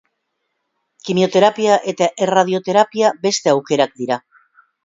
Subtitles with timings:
[1.09, 4.23] Kimioterapia eta erradioterapia beste aukerak dira.